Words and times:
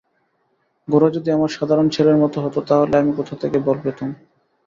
গোরা 0.87 1.09
যদি 1.15 1.29
আমার 1.31 1.51
সাধারণ 1.51 1.87
ছেলের 1.89 2.17
মতো 2.17 2.37
হত 2.43 2.55
তা 2.67 2.75
হলে 2.79 2.95
আমি 2.97 3.11
কোথা 3.19 3.35
থেকে 3.41 3.57
বল 3.65 3.77
পেতুম! 3.83 4.09